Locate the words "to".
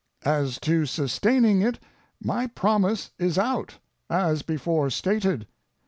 0.61-0.87